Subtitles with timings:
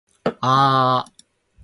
[0.53, 1.01] aaaa